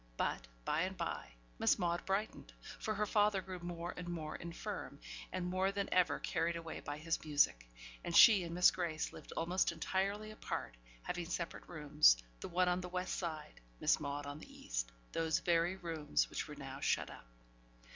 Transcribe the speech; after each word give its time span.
But, 0.17 0.47
by 0.65 0.81
and 0.81 0.97
by, 0.97 1.33
Maude 1.77 2.03
brightened; 2.07 2.51
for 2.79 2.95
her 2.95 3.05
father 3.05 3.39
grew 3.39 3.59
more 3.59 3.93
and 3.95 4.07
more 4.09 4.35
infirm, 4.35 4.99
and 5.31 5.45
more 5.45 5.71
than 5.71 5.93
ever 5.93 6.17
carried 6.17 6.55
away 6.55 6.79
by 6.79 6.97
his 6.97 7.23
music; 7.23 7.67
and 8.03 8.17
she 8.17 8.43
and 8.43 8.55
Miss 8.55 8.71
Grace 8.71 9.13
lived 9.13 9.31
almost 9.33 9.71
entirely 9.71 10.31
apart, 10.31 10.75
having 11.03 11.27
separate 11.29 11.69
rooms, 11.69 12.17
the 12.39 12.49
one 12.49 12.67
on 12.67 12.81
the 12.81 12.89
west 12.89 13.15
side, 13.15 13.61
Miss 13.79 13.99
Maude 13.99 14.25
on 14.25 14.39
the 14.39 14.51
east 14.51 14.91
those 15.11 15.37
very 15.37 15.75
rooms 15.75 16.31
which 16.31 16.47
were 16.47 16.55
now 16.55 16.79
shut 16.79 17.11
up. 17.11 17.27